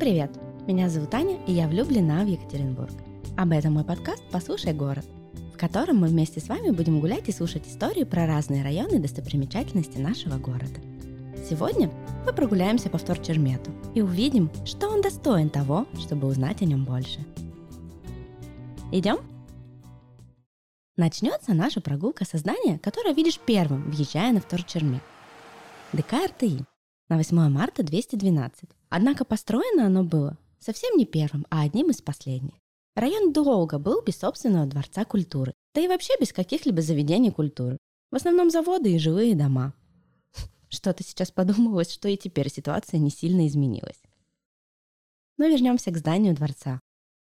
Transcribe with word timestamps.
привет! 0.00 0.30
Меня 0.66 0.88
зовут 0.88 1.12
Аня, 1.12 1.38
и 1.46 1.52
я 1.52 1.68
влюблена 1.68 2.24
в 2.24 2.26
Екатеринбург. 2.26 2.90
Об 3.36 3.52
этом 3.52 3.74
мой 3.74 3.84
подкаст 3.84 4.22
«Послушай 4.32 4.72
город», 4.72 5.04
в 5.52 5.58
котором 5.58 5.98
мы 5.98 6.08
вместе 6.08 6.40
с 6.40 6.48
вами 6.48 6.70
будем 6.70 7.00
гулять 7.00 7.28
и 7.28 7.32
слушать 7.32 7.68
истории 7.68 8.04
про 8.04 8.26
разные 8.26 8.64
районы 8.64 8.94
и 8.94 8.98
достопримечательности 8.98 9.98
нашего 9.98 10.38
города. 10.38 10.80
Сегодня 11.46 11.90
мы 12.24 12.32
прогуляемся 12.32 12.88
по 12.88 12.96
Вторчермету 12.96 13.72
и 13.94 14.00
увидим, 14.00 14.50
что 14.64 14.88
он 14.88 15.02
достоин 15.02 15.50
того, 15.50 15.86
чтобы 15.98 16.28
узнать 16.28 16.62
о 16.62 16.64
нем 16.64 16.86
больше. 16.86 17.20
Идем? 18.92 19.18
Начнется 20.96 21.52
наша 21.52 21.82
прогулка 21.82 22.24
со 22.24 22.38
здания, 22.38 22.78
которое 22.78 23.12
видишь 23.12 23.38
первым, 23.38 23.90
въезжая 23.90 24.32
на 24.32 24.40
Вторчермет. 24.40 25.02
ДК 25.92 26.14
РТИ 26.24 26.64
на 27.10 27.18
8 27.18 27.50
марта 27.50 27.82
212. 27.82 28.79
Однако 28.90 29.24
построено 29.24 29.86
оно 29.86 30.04
было 30.04 30.36
совсем 30.58 30.96
не 30.96 31.06
первым, 31.06 31.46
а 31.48 31.62
одним 31.62 31.90
из 31.90 32.02
последних. 32.02 32.54
Район 32.96 33.32
долго 33.32 33.78
был 33.78 34.02
без 34.02 34.18
собственного 34.18 34.66
дворца 34.66 35.04
культуры, 35.04 35.54
да 35.74 35.80
и 35.80 35.88
вообще 35.88 36.12
без 36.20 36.32
каких-либо 36.32 36.82
заведений 36.82 37.30
культуры. 37.30 37.78
В 38.10 38.16
основном 38.16 38.50
заводы 38.50 38.92
и 38.92 38.98
жилые 38.98 39.36
дома. 39.36 39.74
Что-то 40.68 41.04
сейчас 41.04 41.30
подумалось, 41.30 41.90
что 41.90 42.08
и 42.08 42.16
теперь 42.16 42.50
ситуация 42.50 42.98
не 42.98 43.10
сильно 43.10 43.46
изменилась. 43.46 44.02
Но 45.38 45.46
вернемся 45.46 45.92
к 45.92 45.96
зданию 45.96 46.34
дворца. 46.34 46.80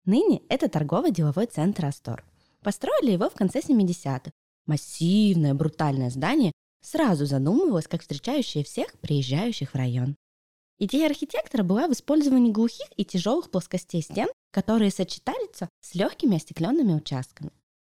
Ныне 0.06 0.42
это 0.48 0.70
торгово-деловой 0.70 1.46
центр 1.46 1.86
Астор. 1.86 2.24
Построили 2.64 3.12
его 3.12 3.30
в 3.30 3.34
конце 3.34 3.60
70-х. 3.60 4.32
Массивное, 4.66 5.54
брутальное 5.54 6.10
здание 6.10 6.54
сразу 6.82 7.26
задумывалось 7.26 7.88
как 7.88 8.02
встречающее 8.02 8.64
всех 8.64 8.94
приезжающих 9.00 9.72
в 9.72 9.76
район. 9.76 10.16
Идея 10.82 11.08
архитектора 11.08 11.64
была 11.64 11.88
в 11.88 11.92
использовании 11.92 12.54
глухих 12.54 12.88
и 12.96 13.04
тяжелых 13.04 13.52
плоскостей 13.52 14.02
стен, 14.02 14.30
которые 14.52 14.92
сочетаются 14.92 15.68
с 15.82 15.94
легкими 15.94 16.38
остекленными 16.38 16.94
участками. 16.94 17.52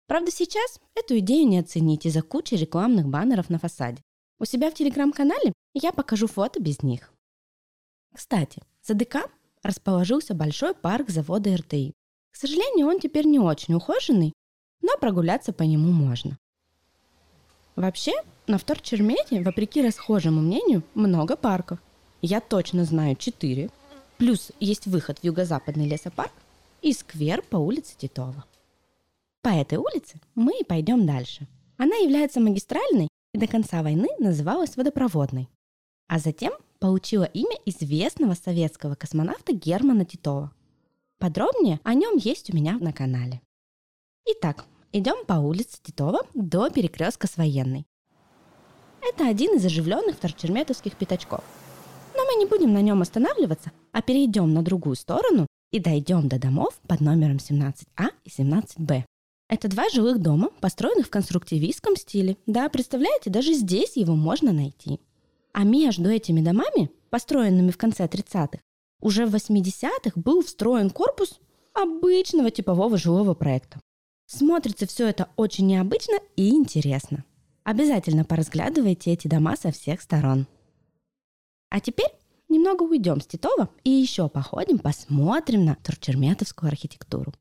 Правда, 0.08 0.32
сейчас 0.32 0.82
эту 0.94 1.18
идею 1.20 1.48
не 1.48 1.60
оценить 1.60 2.06
из-за 2.06 2.22
кучи 2.22 2.56
рекламных 2.56 3.08
баннеров 3.08 3.50
на 3.50 3.58
фасаде. 3.58 4.02
У 4.38 4.44
себя 4.44 4.70
в 4.70 4.74
телеграм-канале 4.74 5.54
я 5.74 5.94
покажу 5.94 6.28
фото 6.28 6.62
без 6.62 6.84
них. 6.84 7.14
Кстати, 8.14 8.62
за 8.84 8.96
ДК 8.96 9.32
расположился 9.64 10.34
большой 10.34 10.76
парк 10.76 11.10
завода 11.10 11.56
РТИ. 11.56 11.94
К 12.32 12.36
сожалению, 12.36 12.88
он 12.88 13.00
теперь 13.00 13.26
не 13.26 13.40
очень 13.40 13.76
ухоженный, 13.76 14.34
но 14.82 14.98
прогуляться 14.98 15.54
по 15.54 15.64
нему 15.64 15.90
можно. 15.94 16.38
Вообще, 17.78 18.12
на 18.46 18.58
Вторчермете, 18.58 19.42
вопреки 19.42 19.82
расхожему 19.82 20.42
мнению, 20.42 20.84
много 20.96 21.38
парков– 21.38 21.80
я 22.24 22.40
точно 22.40 22.86
знаю 22.86 23.18
четыре. 23.18 23.70
Плюс 24.18 24.54
есть 24.62 24.88
выход 24.88 25.20
в 25.20 25.24
юго-западный 25.26 25.88
лесопарк 25.88 26.32
и 26.82 26.94
сквер 26.94 27.42
по 27.42 27.58
улице 27.58 27.96
Титова. 27.98 28.46
По 29.42 29.50
этой 29.50 29.78
улице 29.78 30.22
мы 30.34 30.58
и 30.58 30.64
пойдем 30.64 31.06
дальше. 31.06 31.48
Она 31.78 31.98
является 31.98 32.40
магистральной 32.40 33.10
и 33.34 33.38
до 33.38 33.46
конца 33.48 33.84
войны 33.84 34.08
называлась 34.20 34.78
водопроводной. 34.78 35.50
А 36.08 36.18
затем 36.18 36.54
получила 36.80 37.26
имя 37.26 37.58
известного 37.66 38.36
советского 38.36 38.96
космонавта 38.96 39.52
Германа 39.52 40.06
Титова. 40.06 40.54
Подробнее 41.20 41.82
о 41.84 41.94
нем 41.94 42.16
есть 42.16 42.54
у 42.54 42.56
меня 42.56 42.78
на 42.78 42.94
канале. 42.94 43.42
Итак, 44.26 44.66
идем 44.94 45.26
по 45.26 45.34
улице 45.34 45.78
Титова 45.84 46.26
до 46.34 46.70
перекрестка 46.70 47.28
с 47.28 47.36
военной. 47.36 47.86
Это 49.02 49.28
один 49.28 49.58
из 49.58 49.66
оживленных 49.66 50.16
торчерметовских 50.16 50.96
пятачков– 50.96 51.44
мы 52.34 52.40
не 52.40 52.46
будем 52.46 52.74
на 52.74 52.82
нем 52.82 53.02
останавливаться, 53.02 53.72
а 53.92 54.02
перейдем 54.02 54.54
на 54.54 54.64
другую 54.64 54.96
сторону 54.96 55.46
и 55.72 55.80
дойдем 55.80 56.28
до 56.28 56.40
домов 56.40 56.80
под 56.88 57.00
номером 57.00 57.38
17А 57.38 58.10
и 58.24 58.30
17Б. 58.30 59.04
Это 59.50 59.68
два 59.68 59.88
жилых 59.90 60.20
дома, 60.20 60.50
построенных 60.60 61.08
в 61.08 61.10
конструктивистском 61.12 61.96
стиле. 61.96 62.38
Да, 62.48 62.70
представляете, 62.70 63.30
даже 63.30 63.54
здесь 63.54 63.98
его 63.98 64.16
можно 64.16 64.52
найти. 64.52 65.00
А 65.54 65.64
между 65.64 66.10
этими 66.10 66.42
домами, 66.42 66.90
построенными 67.12 67.70
в 67.70 67.78
конце 67.78 68.06
30-х, 68.06 68.60
уже 69.00 69.28
в 69.28 69.36
80-х 69.36 70.14
был 70.16 70.42
встроен 70.42 70.90
корпус 70.90 71.40
обычного 71.74 72.50
типового 72.50 72.98
жилого 72.98 73.36
проекта. 73.36 73.80
Смотрится 74.26 74.88
все 74.88 75.08
это 75.08 75.30
очень 75.36 75.68
необычно 75.68 76.16
и 76.36 76.50
интересно. 76.50 77.26
Обязательно 77.64 78.26
поразглядывайте 78.26 79.12
эти 79.12 79.28
дома 79.28 79.56
со 79.56 79.72
всех 79.72 80.02
сторон. 80.02 80.48
А 81.70 81.80
теперь 81.80 82.12
немного 82.54 82.84
уйдем 82.84 83.20
с 83.20 83.28
Титова 83.28 83.70
и 83.84 83.90
еще 83.90 84.30
походим, 84.30 84.80
посмотрим 84.80 85.66
на 85.66 85.76
турчерметовскую 85.76 86.70
архитектуру. 86.70 87.34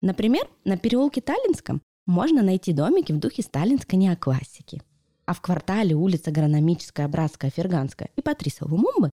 Например, 0.00 0.48
на 0.64 0.76
переулке 0.76 1.20
Таллинском 1.20 1.82
можно 2.06 2.42
найти 2.42 2.72
домики 2.72 3.12
в 3.12 3.18
духе 3.18 3.42
сталинской 3.42 3.98
неоклассики. 3.98 4.82
А 5.26 5.34
в 5.34 5.40
квартале 5.40 5.94
улица 5.94 6.30
Агрономическая, 6.30 7.08
Братская, 7.08 7.50
Ферганская 7.50 8.10
и 8.16 8.22
Патриса 8.22 8.64
Лумумбы 8.64 9.10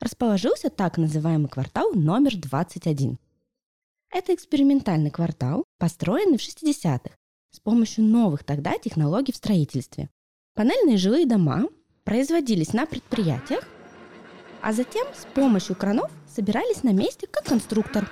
расположился 0.00 0.68
так 0.68 0.98
называемый 0.98 1.48
квартал 1.48 1.92
номер 1.94 2.36
21. 2.36 3.18
Это 4.12 4.34
экспериментальный 4.34 5.10
квартал, 5.10 5.64
построенный 5.78 6.38
в 6.38 6.42
60-х 6.42 7.16
с 7.50 7.60
помощью 7.60 8.04
новых 8.04 8.44
тогда 8.44 8.78
технологий 8.78 9.32
в 9.32 9.36
строительстве. 9.36 10.10
Панельные 10.54 10.98
жилые 10.98 11.26
дома 11.26 11.64
производились 12.04 12.72
на 12.72 12.86
предприятиях, 12.86 13.64
а 14.66 14.72
затем 14.72 15.06
с 15.14 15.24
помощью 15.32 15.76
кранов 15.76 16.10
собирались 16.26 16.82
на 16.82 16.92
месте 16.92 17.28
как 17.28 17.44
конструктор. 17.44 18.10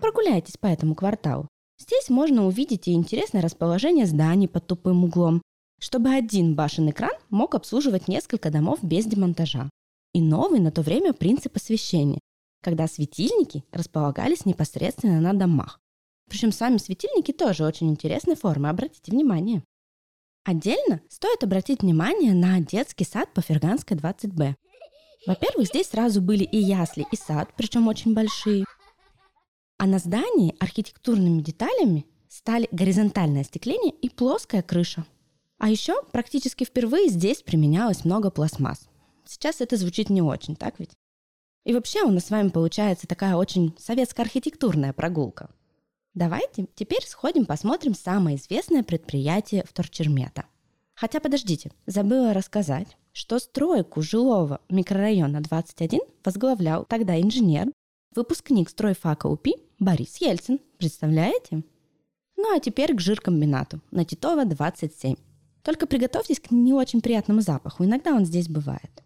Прогуляйтесь 0.00 0.56
по 0.56 0.68
этому 0.68 0.94
кварталу. 0.94 1.48
Здесь 1.80 2.08
можно 2.08 2.46
увидеть 2.46 2.86
и 2.86 2.92
интересное 2.92 3.42
расположение 3.42 4.06
зданий 4.06 4.46
под 4.46 4.64
тупым 4.68 5.02
углом, 5.02 5.42
чтобы 5.80 6.10
один 6.10 6.54
башенный 6.54 6.92
кран 6.92 7.14
мог 7.30 7.56
обслуживать 7.56 8.06
несколько 8.06 8.52
домов 8.52 8.78
без 8.80 9.06
демонтажа. 9.06 9.68
И 10.14 10.20
новый 10.20 10.60
на 10.60 10.70
то 10.70 10.82
время 10.82 11.14
принцип 11.14 11.56
освещения, 11.56 12.20
когда 12.62 12.86
светильники 12.86 13.64
располагались 13.72 14.46
непосредственно 14.46 15.20
на 15.20 15.32
домах. 15.32 15.80
Причем 16.30 16.52
сами 16.52 16.76
светильники 16.76 17.32
тоже 17.32 17.64
очень 17.64 17.90
интересной 17.90 18.36
формы, 18.36 18.68
обратите 18.68 19.10
внимание. 19.10 19.64
Отдельно 20.44 21.00
стоит 21.08 21.44
обратить 21.44 21.82
внимание 21.82 22.34
на 22.34 22.58
детский 22.58 23.04
сад 23.04 23.32
по 23.32 23.42
Ферганской 23.42 23.96
20Б. 23.96 24.56
Во-первых, 25.24 25.68
здесь 25.68 25.90
сразу 25.90 26.20
были 26.20 26.42
и 26.42 26.58
ясли, 26.58 27.06
и 27.12 27.16
сад, 27.16 27.50
причем 27.56 27.86
очень 27.86 28.12
большие. 28.12 28.64
А 29.78 29.86
на 29.86 29.98
здании 29.98 30.56
архитектурными 30.58 31.42
деталями 31.42 32.06
стали 32.28 32.68
горизонтальное 32.72 33.42
остекление 33.42 33.92
и 33.92 34.08
плоская 34.08 34.62
крыша. 34.62 35.06
А 35.58 35.70
еще 35.70 36.02
практически 36.10 36.64
впервые 36.64 37.08
здесь 37.08 37.42
применялось 37.42 38.04
много 38.04 38.30
пластмасс. 38.30 38.88
Сейчас 39.24 39.60
это 39.60 39.76
звучит 39.76 40.10
не 40.10 40.22
очень, 40.22 40.56
так 40.56 40.80
ведь? 40.80 40.90
И 41.64 41.72
вообще 41.72 42.02
у 42.02 42.10
нас 42.10 42.26
с 42.26 42.30
вами 42.30 42.48
получается 42.48 43.06
такая 43.06 43.36
очень 43.36 43.76
советско-архитектурная 43.78 44.92
прогулка– 44.92 45.50
Давайте 46.14 46.66
теперь 46.74 47.04
сходим 47.06 47.46
посмотрим 47.46 47.94
самое 47.94 48.36
известное 48.36 48.82
предприятие 48.82 49.64
Вторчермета. 49.66 50.44
Хотя 50.94 51.20
подождите, 51.20 51.72
забыла 51.86 52.34
рассказать, 52.34 52.98
что 53.12 53.38
стройку 53.38 54.02
жилого 54.02 54.60
микрорайона 54.68 55.40
21 55.40 56.00
возглавлял 56.22 56.84
тогда 56.84 57.18
инженер, 57.18 57.72
выпускник 58.14 58.68
стройфака 58.68 59.26
УПИ 59.26 59.54
Борис 59.78 60.18
Ельцин. 60.18 60.60
Представляете? 60.76 61.64
Ну 62.36 62.54
а 62.54 62.60
теперь 62.60 62.94
к 62.94 63.00
жиркомбинату 63.00 63.80
на 63.90 64.04
Титова 64.04 64.44
27. 64.44 65.16
Только 65.62 65.86
приготовьтесь 65.86 66.40
к 66.40 66.50
не 66.50 66.74
очень 66.74 67.00
приятному 67.00 67.40
запаху, 67.40 67.84
иногда 67.84 68.12
он 68.12 68.26
здесь 68.26 68.48
бывает. 68.48 69.02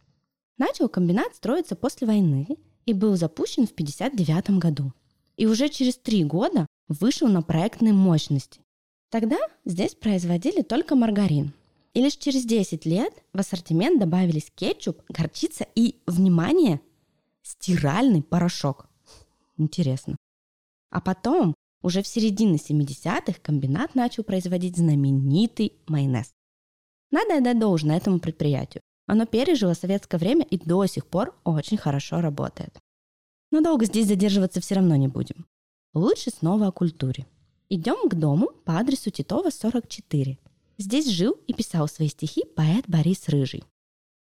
Начал 0.58 0.88
комбинат 0.88 1.36
строиться 1.36 1.76
после 1.76 2.08
войны 2.08 2.56
и 2.84 2.92
был 2.92 3.14
запущен 3.14 3.66
в 3.66 3.72
1959 3.72 4.58
году. 4.58 4.92
И 5.36 5.46
уже 5.46 5.69
через 5.69 5.96
три 5.96 6.25
года 6.25 6.65
вышел 6.88 7.28
на 7.28 7.42
проектной 7.42 7.92
мощности. 7.92 8.60
Тогда 9.10 9.38
здесь 9.64 9.94
производили 9.94 10.62
только 10.62 10.94
маргарин. 10.94 11.52
И 11.94 12.02
лишь 12.02 12.16
через 12.16 12.44
10 12.44 12.84
лет 12.84 13.12
в 13.32 13.38
ассортимент 13.38 13.98
добавились 13.98 14.52
кетчуп, 14.54 15.00
горчица 15.08 15.66
и, 15.74 15.96
внимание, 16.06 16.80
стиральный 17.42 18.22
порошок. 18.22 18.86
Интересно. 19.56 20.16
А 20.90 21.00
потом, 21.00 21.54
уже 21.82 22.02
в 22.02 22.06
середине 22.06 22.56
70-х, 22.56 23.40
комбинат 23.40 23.94
начал 23.94 24.24
производить 24.24 24.76
знаменитый 24.76 25.72
майонез. 25.86 26.32
Надо 27.10 27.38
отдать 27.38 27.58
должное 27.58 27.96
этому 27.96 28.18
предприятию. 28.18 28.82
Оно 29.06 29.24
пережило 29.24 29.72
советское 29.72 30.18
время 30.18 30.44
и 30.44 30.58
до 30.58 30.84
сих 30.86 31.06
пор 31.06 31.34
очень 31.44 31.78
хорошо 31.78 32.20
работает. 32.20 32.78
Но 33.52 33.62
долго 33.62 33.86
здесь 33.86 34.08
задерживаться 34.08 34.60
все 34.60 34.74
равно 34.74 34.96
не 34.96 35.08
будем. 35.08 35.46
Лучше 35.96 36.28
снова 36.28 36.66
о 36.66 36.72
культуре. 36.72 37.26
Идем 37.70 38.10
к 38.10 38.14
дому 38.14 38.50
по 38.66 38.78
адресу 38.78 39.08
Титова, 39.08 39.48
44. 39.48 40.38
Здесь 40.76 41.08
жил 41.08 41.38
и 41.46 41.54
писал 41.54 41.88
свои 41.88 42.08
стихи 42.08 42.44
поэт 42.54 42.84
Борис 42.87 43.26
Рыжий. 43.31 43.64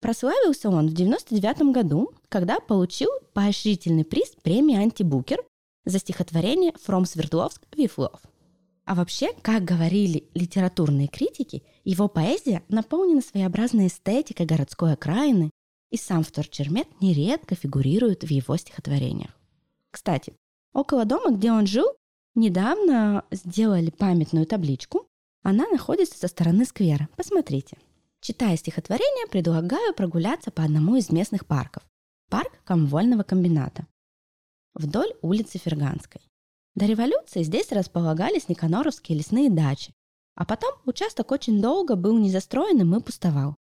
Прославился 0.01 0.71
он 0.71 0.87
в 0.87 0.93
99 0.93 1.71
году, 1.71 2.11
когда 2.27 2.59
получил 2.59 3.11
поощрительный 3.33 4.03
приз 4.03 4.31
премии 4.41 4.77
«Антибукер» 4.77 5.45
за 5.85 5.99
стихотворение 5.99 6.71
«From 6.71 7.05
Свердловск 7.05 7.61
Вифлов». 7.77 8.19
А 8.85 8.95
вообще, 8.95 9.31
как 9.43 9.63
говорили 9.63 10.27
литературные 10.33 11.07
критики, 11.07 11.61
его 11.83 12.07
поэзия 12.07 12.63
наполнена 12.69 13.21
своеобразной 13.21 13.89
эстетикой 13.89 14.47
городской 14.47 14.93
окраины, 14.93 15.51
и 15.91 15.97
сам 15.97 16.23
Вторчермет 16.23 16.87
нередко 16.99 17.53
фигурирует 17.53 18.23
в 18.23 18.31
его 18.31 18.57
стихотворениях. 18.57 19.37
Кстати, 19.91 20.33
около 20.73 21.05
дома, 21.05 21.35
где 21.35 21.51
он 21.51 21.67
жил, 21.67 21.87
недавно 22.35 23.25
сделали 23.31 23.89
памятную 23.89 24.45
табличку. 24.45 25.07
Она 25.43 25.67
находится 25.67 26.17
со 26.17 26.27
стороны 26.27 26.65
сквера. 26.65 27.09
Посмотрите. 27.15 27.77
Читая 28.21 28.57
стихотворение, 28.57 29.27
предлагаю 29.27 29.93
прогуляться 29.93 30.51
по 30.51 30.63
одному 30.63 30.97
из 30.97 31.09
местных 31.09 31.45
парков. 31.45 31.83
Парк 32.29 32.51
комвольного 32.65 33.23
комбината. 33.23 33.87
Вдоль 34.73 35.13
улицы 35.21 35.57
Ферганской. 35.57 36.21
До 36.75 36.85
революции 36.85 37.43
здесь 37.43 37.71
располагались 37.71 38.49
никаноровские 38.49 39.17
лесные 39.17 39.49
дачи, 39.49 39.93
а 40.35 40.45
потом 40.45 40.71
участок 40.85 41.31
очень 41.31 41.61
долго 41.61 41.95
был 41.95 42.17
незастроенным 42.17 42.95
и 42.95 43.01
пустовал. 43.01 43.55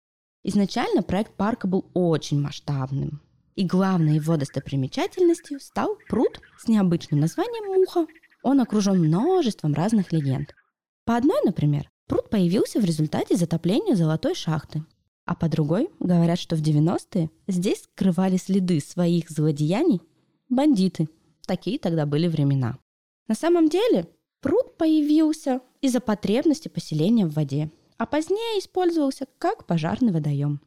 Изначально 0.44 1.04
проект 1.04 1.34
парка 1.36 1.68
был 1.68 1.90
очень 1.94 2.42
масштабным. 2.42 3.22
И 3.56 3.66
главной 3.66 4.16
его 4.16 4.38
достопримечательностью 4.38 5.60
стал 5.60 5.98
пруд 6.10 6.42
с 6.58 6.68
необычным 6.68 7.20
названием 7.20 7.74
Муха. 7.74 8.06
Он 8.44 8.60
окружен 8.60 9.00
множеством 9.00 9.74
разных 9.74 10.12
легенд. 10.12 10.54
По 11.06 11.16
одной, 11.16 11.40
например, 11.46 11.90
пруд 12.08 12.30
появился 12.30 12.80
в 12.80 12.86
результате 12.86 13.36
затопления 13.36 13.96
золотой 13.96 14.36
шахты. 14.36 14.84
А 15.26 15.36
по 15.36 15.48
другой 15.48 15.90
говорят, 16.00 16.40
что 16.40 16.56
в 16.56 16.62
90-е 16.62 17.30
здесь 17.48 17.84
скрывали 17.84 18.38
следы 18.38 18.80
своих 18.80 19.30
злодеяний 19.30 20.02
бандиты. 20.50 21.08
Такие 21.48 21.80
тогда 21.80 22.06
были 22.06 22.28
времена. 22.28 22.78
На 23.28 23.36
самом 23.36 23.70
деле 23.70 24.08
пруд 24.42 24.78
появился 24.78 25.62
из-за 25.82 26.00
потребности 26.00 26.68
поселения 26.68 27.26
в 27.26 27.34
воде 27.34 27.72
а 27.98 28.06
позднее 28.06 28.60
использовался 28.60 29.28
как 29.38 29.66
пожарный 29.66 30.12
водоем. 30.12 30.62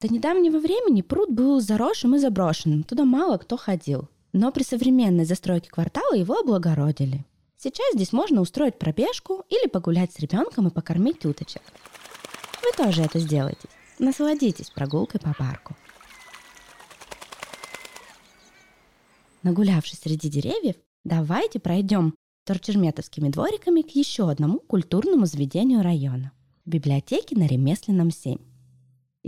До 0.00 0.08
недавнего 0.12 0.58
времени 0.58 1.00
пруд 1.00 1.30
был 1.30 1.60
заросшим 1.60 2.14
и 2.16 2.18
заброшенным, 2.18 2.82
туда 2.82 3.04
мало 3.04 3.38
кто 3.38 3.56
ходил. 3.56 4.08
Но 4.32 4.52
при 4.52 4.62
современной 4.62 5.24
застройке 5.24 5.70
квартала 5.70 6.12
его 6.14 6.38
облагородили. 6.38 7.24
Сейчас 7.56 7.94
здесь 7.94 8.12
можно 8.12 8.42
устроить 8.42 8.78
пробежку 8.78 9.44
или 9.48 9.66
погулять 9.66 10.12
с 10.12 10.18
ребенком 10.18 10.68
и 10.68 10.70
покормить 10.70 11.24
уточек. 11.24 11.62
Вы 12.62 12.76
тоже 12.76 13.02
это 13.02 13.18
сделаете. 13.18 13.68
Насладитесь 13.98 14.68
прогулкой 14.68 15.20
по 15.20 15.32
парку. 15.32 15.74
Нагулявшись 19.42 20.00
среди 20.00 20.28
деревьев, 20.28 20.76
давайте 21.04 21.58
пройдем 21.58 22.14
торчерметовскими 22.44 23.30
двориками 23.30 23.80
к 23.80 23.90
еще 23.90 24.28
одному 24.28 24.58
культурному 24.58 25.24
заведению 25.24 25.82
района 25.82 26.32
библиотеки 26.66 27.34
на 27.34 27.46
Ремесленном 27.46 28.10
7. 28.10 28.36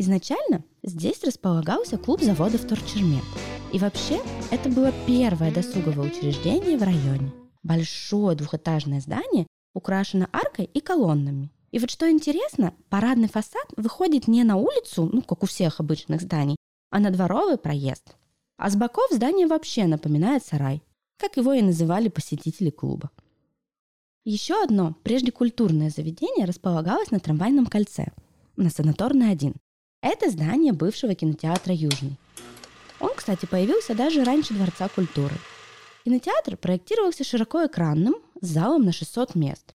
Изначально 0.00 0.62
здесь 0.84 1.24
располагался 1.24 1.98
клуб 1.98 2.22
заводов 2.22 2.64
Торчермет. 2.64 3.24
И 3.72 3.80
вообще, 3.80 4.22
это 4.52 4.68
было 4.68 4.92
первое 5.08 5.52
досуговое 5.52 6.06
учреждение 6.06 6.78
в 6.78 6.84
районе. 6.84 7.32
Большое 7.64 8.36
двухэтажное 8.36 9.00
здание 9.00 9.48
украшено 9.74 10.28
аркой 10.32 10.66
и 10.66 10.80
колоннами. 10.80 11.50
И 11.72 11.80
вот 11.80 11.90
что 11.90 12.08
интересно, 12.08 12.74
парадный 12.90 13.28
фасад 13.28 13.66
выходит 13.76 14.28
не 14.28 14.44
на 14.44 14.54
улицу, 14.54 15.10
ну, 15.12 15.20
как 15.20 15.42
у 15.42 15.46
всех 15.46 15.80
обычных 15.80 16.22
зданий, 16.22 16.54
а 16.90 17.00
на 17.00 17.10
дворовый 17.10 17.58
проезд. 17.58 18.14
А 18.56 18.70
с 18.70 18.76
боков 18.76 19.10
здание 19.10 19.48
вообще 19.48 19.86
напоминает 19.86 20.44
сарай, 20.44 20.80
как 21.16 21.36
его 21.36 21.54
и 21.54 21.60
называли 21.60 22.06
посетители 22.08 22.70
клуба. 22.70 23.10
Еще 24.24 24.62
одно, 24.62 24.94
прежде 25.02 25.32
культурное 25.32 25.90
заведение, 25.90 26.46
располагалось 26.46 27.10
на 27.10 27.18
трамвайном 27.18 27.66
кольце, 27.66 28.12
на 28.54 28.70
Санаторной 28.70 29.32
1. 29.32 29.56
Это 30.00 30.30
здание 30.30 30.72
бывшего 30.72 31.14
кинотеатра 31.14 31.74
«Южный». 31.74 32.16
Он, 33.00 33.10
кстати, 33.14 33.46
появился 33.46 33.94
даже 33.94 34.24
раньше 34.24 34.54
Дворца 34.54 34.88
культуры. 34.88 35.34
Кинотеатр 36.04 36.56
проектировался 36.56 37.24
широкоэкранным, 37.24 38.16
с 38.40 38.46
залом 38.46 38.84
на 38.84 38.92
600 38.92 39.34
мест. 39.34 39.74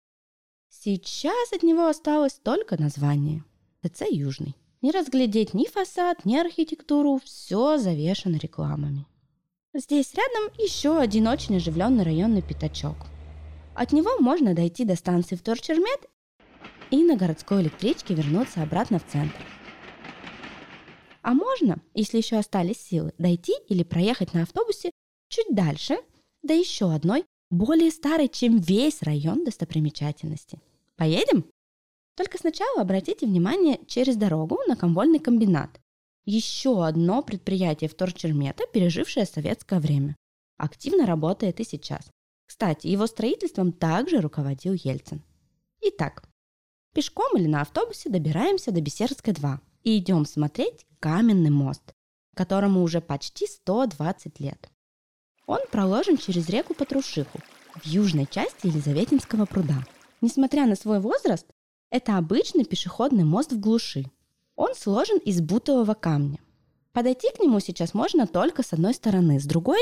Сейчас 0.70 1.52
от 1.54 1.64
него 1.64 1.88
осталось 1.88 2.40
только 2.42 2.82
название– 2.82 3.44
ТЦ 3.82 4.04
«Южный». 4.10 4.56
Не 4.82 4.92
разглядеть 4.92 5.54
ни 5.54 5.66
фасад, 5.68 6.26
ни 6.26 6.38
архитектуру, 6.38 7.20
все 7.24 7.78
завешено 7.78 8.38
рекламами. 8.38 9.06
Здесь 9.76 10.14
рядом 10.16 10.52
еще 10.58 10.98
один 10.98 11.28
очень 11.28 11.58
оживленный 11.58 12.04
районный 12.04 12.42
пятачок– 12.42 12.98
от 13.74 13.94
него 13.94 14.18
можно 14.20 14.54
дойти 14.54 14.86
до 14.86 14.96
станции 14.96 15.36
Торчермет 15.36 16.02
и 16.90 17.04
на 17.04 17.16
городской 17.16 17.62
электричке 17.62 18.14
вернуться 18.14 18.62
обратно 18.62 19.00
в 19.00 19.12
центр. 19.12 19.40
А 21.22 21.34
можно, 21.34 21.82
если 21.94 22.18
еще 22.18 22.38
остались 22.38 22.82
силы, 22.82 23.14
дойти 23.18 23.54
или 23.68 23.84
проехать 23.84 24.34
на 24.34 24.44
автобусе 24.44 24.92
чуть 25.30 25.54
дальше 25.54 25.98
до 26.42 26.54
еще 26.54 26.92
одной, 26.92 27.26
более 27.50 27.92
старой, 27.92 28.28
чем 28.28 28.58
весь 28.58 29.02
район 29.02 29.44
достопримечательности. 29.44 30.60
Поедем? 30.96 31.46
Только 32.16 32.38
сначала 32.38 32.82
обратите 32.82 33.26
внимание 33.26 33.80
через 33.88 34.16
дорогу 34.16 34.58
на 34.68 34.76
комвольный 34.76 35.20
комбинат. 35.20 35.80
Еще 36.26 36.86
одно 36.86 37.22
предприятие 37.24 37.90
в 37.90 37.96
Торчермета, 37.96 38.64
пережившее 38.72 39.26
советское 39.26 39.80
время. 39.80 40.16
Активно 40.58 41.06
работает 41.06 41.60
и 41.60 41.64
сейчас. 41.64 42.10
Кстати, 42.46 42.88
его 42.88 43.08
строительством 43.08 43.72
также 43.72 44.20
руководил 44.22 44.74
Ельцин. 44.74 45.24
Итак, 45.82 46.24
пешком 46.94 47.38
или 47.38 47.48
на 47.48 47.62
автобусе 47.62 48.10
добираемся 48.10 48.72
до 48.72 48.82
Бессердской 48.82 49.34
2 49.34 49.62
и 49.84 49.98
идем 49.98 50.26
смотреть 50.26 50.86
каменный 51.00 51.50
мост, 51.50 51.94
которому 52.36 52.84
уже 52.84 53.02
почти 53.02 53.48
120 53.48 54.40
лет. 54.40 54.70
Он 55.48 55.60
проложен 55.72 56.18
через 56.18 56.50
реку 56.50 56.74
Патрушиху 56.74 57.40
в 57.76 57.86
южной 57.86 58.28
части 58.30 58.68
Елизаветинского 58.68 59.46
пруда. 59.46 59.86
Несмотря 60.22 60.66
на 60.66 60.76
свой 60.76 61.00
возраст, 61.00 61.48
это 61.90 62.18
обычный 62.18 62.64
пешеходный 62.64 63.24
мост 63.24 63.52
в 63.52 63.60
глуши. 63.60 64.06
Он 64.56 64.76
сложен 64.76 65.18
из 65.18 65.42
бутового 65.42 65.94
камня. 65.94 66.40
Подойти 66.94 67.28
к 67.36 67.40
нему 67.40 67.60
сейчас 67.60 67.94
можно 67.94 68.28
только 68.28 68.64
с 68.64 68.74
одной 68.74 68.94
стороны, 68.94 69.40
с 69.40 69.46
другой 69.46 69.80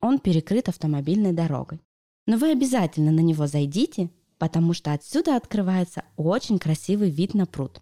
он 0.00 0.18
перекрыт 0.18 0.68
автомобильной 0.68 1.32
дорогой. 1.32 1.80
Но 2.26 2.36
вы 2.36 2.52
обязательно 2.52 3.10
на 3.10 3.20
него 3.20 3.46
зайдите, 3.46 4.10
потому 4.38 4.72
что 4.72 4.92
отсюда 4.92 5.36
открывается 5.36 6.04
очень 6.16 6.58
красивый 6.58 7.10
вид 7.10 7.34
на 7.34 7.46
пруд. 7.46 7.80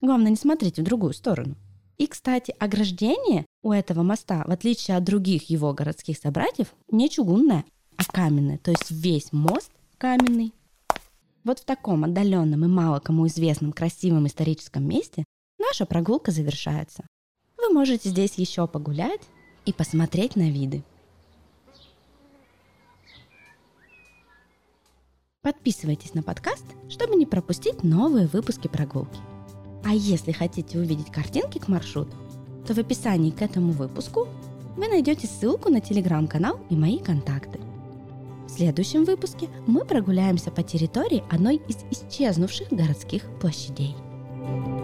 Главное, 0.00 0.30
не 0.30 0.36
смотрите 0.36 0.82
в 0.82 0.84
другую 0.84 1.12
сторону. 1.12 1.56
И, 1.98 2.06
кстати, 2.06 2.54
ограждение 2.58 3.44
у 3.62 3.72
этого 3.72 4.02
моста, 4.02 4.44
в 4.46 4.50
отличие 4.50 4.96
от 4.96 5.04
других 5.04 5.50
его 5.50 5.74
городских 5.74 6.16
собратьев, 6.16 6.74
не 6.90 7.10
чугунное, 7.10 7.64
а 7.96 8.04
каменное. 8.04 8.56
То 8.56 8.70
есть 8.70 8.90
весь 8.90 9.32
мост 9.32 9.70
каменный. 9.98 10.54
Вот 11.44 11.58
в 11.58 11.64
таком 11.66 12.04
отдаленном 12.04 12.64
и 12.64 12.68
мало 12.68 13.00
кому 13.00 13.26
известном 13.26 13.72
красивом 13.72 14.26
историческом 14.26 14.88
месте 14.88 15.24
наша 15.58 15.84
прогулка 15.84 16.30
завершается. 16.30 17.04
Вы 17.58 17.74
можете 17.74 18.08
здесь 18.08 18.34
еще 18.36 18.66
погулять 18.66 19.20
и 19.66 19.72
посмотреть 19.74 20.36
на 20.36 20.50
виды. 20.50 20.82
Подписывайтесь 25.42 26.14
на 26.14 26.22
подкаст, 26.22 26.64
чтобы 26.88 27.16
не 27.16 27.26
пропустить 27.26 27.82
новые 27.82 28.26
выпуски 28.26 28.68
прогулки. 28.68 29.18
А 29.84 29.94
если 29.94 30.32
хотите 30.32 30.78
увидеть 30.78 31.10
картинки 31.10 31.58
к 31.58 31.68
маршруту, 31.68 32.16
то 32.66 32.74
в 32.74 32.78
описании 32.78 33.30
к 33.30 33.42
этому 33.42 33.72
выпуску 33.72 34.28
вы 34.76 34.88
найдете 34.88 35.26
ссылку 35.26 35.70
на 35.70 35.80
телеграм-канал 35.80 36.60
и 36.70 36.76
мои 36.76 36.98
контакты. 36.98 37.58
В 38.46 38.50
следующем 38.50 39.04
выпуске 39.04 39.48
мы 39.66 39.84
прогуляемся 39.84 40.50
по 40.50 40.62
территории 40.62 41.22
одной 41.30 41.56
из 41.68 41.78
исчезнувших 41.90 42.68
городских 42.70 43.22
площадей. 43.40 43.94
thank 44.42 44.66
you 44.66 44.79